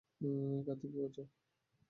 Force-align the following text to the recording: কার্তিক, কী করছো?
কার্তিক, 0.65 0.89
কী 0.91 0.97
করছো? 0.97 1.23